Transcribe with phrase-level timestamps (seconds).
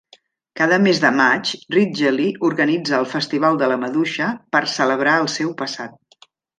[0.61, 5.57] Cada mes de maig, Ridgely organitza el Festival de la maduixa per celebrar el seu
[5.65, 6.31] passat.